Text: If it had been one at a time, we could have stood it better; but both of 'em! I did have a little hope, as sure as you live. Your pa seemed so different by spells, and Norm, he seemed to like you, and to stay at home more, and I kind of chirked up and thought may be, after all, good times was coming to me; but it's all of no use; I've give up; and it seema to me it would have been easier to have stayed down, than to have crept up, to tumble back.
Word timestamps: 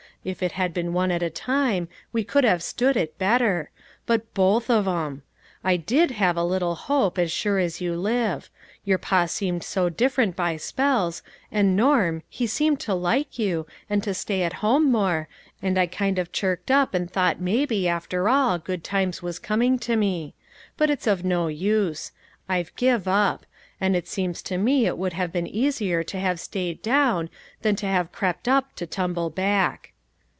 If 0.23 0.43
it 0.43 0.51
had 0.51 0.71
been 0.71 0.93
one 0.93 1.09
at 1.09 1.23
a 1.23 1.31
time, 1.31 1.87
we 2.13 2.23
could 2.23 2.43
have 2.43 2.61
stood 2.61 2.95
it 2.95 3.17
better; 3.17 3.71
but 4.05 4.35
both 4.35 4.69
of 4.69 4.87
'em! 4.87 5.23
I 5.63 5.77
did 5.77 6.11
have 6.11 6.37
a 6.37 6.43
little 6.43 6.75
hope, 6.75 7.17
as 7.17 7.31
sure 7.31 7.57
as 7.57 7.81
you 7.81 7.95
live. 7.95 8.51
Your 8.85 8.99
pa 8.99 9.25
seemed 9.25 9.63
so 9.63 9.89
different 9.89 10.35
by 10.35 10.57
spells, 10.57 11.23
and 11.51 11.75
Norm, 11.75 12.21
he 12.29 12.45
seemed 12.45 12.79
to 12.81 12.93
like 12.93 13.39
you, 13.39 13.65
and 13.89 14.03
to 14.03 14.13
stay 14.13 14.43
at 14.43 14.53
home 14.61 14.91
more, 14.91 15.27
and 15.59 15.75
I 15.79 15.87
kind 15.87 16.19
of 16.19 16.31
chirked 16.31 16.69
up 16.69 16.93
and 16.93 17.09
thought 17.09 17.41
may 17.41 17.65
be, 17.65 17.87
after 17.87 18.29
all, 18.29 18.59
good 18.59 18.83
times 18.83 19.23
was 19.23 19.39
coming 19.39 19.79
to 19.79 19.95
me; 19.95 20.35
but 20.77 20.91
it's 20.91 21.07
all 21.07 21.13
of 21.13 21.25
no 21.25 21.47
use; 21.47 22.11
I've 22.47 22.75
give 22.75 23.07
up; 23.07 23.47
and 23.79 23.95
it 23.95 24.05
seema 24.05 24.39
to 24.43 24.59
me 24.59 24.85
it 24.85 24.99
would 24.99 25.13
have 25.13 25.31
been 25.31 25.47
easier 25.47 26.03
to 26.03 26.19
have 26.19 26.39
stayed 26.39 26.83
down, 26.83 27.31
than 27.63 27.75
to 27.77 27.87
have 27.87 28.11
crept 28.11 28.47
up, 28.47 28.75
to 28.75 28.85
tumble 28.85 29.31
back. 29.31 29.87